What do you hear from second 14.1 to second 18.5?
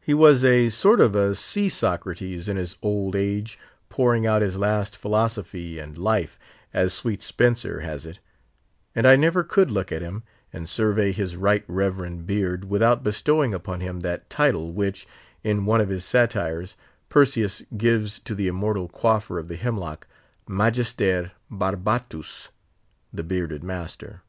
title which, in one of his satires, Persius gives to the